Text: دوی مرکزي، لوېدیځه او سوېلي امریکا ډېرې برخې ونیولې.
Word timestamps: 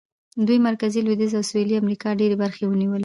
دوی 0.47 0.57
مرکزي، 0.67 0.99
لوېدیځه 1.05 1.35
او 1.39 1.47
سوېلي 1.49 1.75
امریکا 1.81 2.09
ډېرې 2.19 2.35
برخې 2.43 2.63
ونیولې. 2.67 2.99